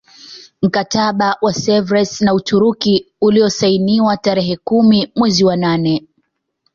Mkataba 0.61 1.37
wa 1.41 1.53
Sevres 1.53 2.21
na 2.21 2.33
Uturuki 2.33 3.07
uliozsainiwa 3.21 4.17
tarehe 4.17 4.57
kumi 4.57 5.11
mwezi 5.15 5.43
wa 5.43 5.57
nane 5.57 6.07